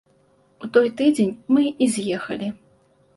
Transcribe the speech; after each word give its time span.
У 0.67 0.69
той 0.77 0.87
тыдзень 1.01 1.29
мы 1.57 1.65
і 1.65 1.85
з'ехалі. 1.99 2.49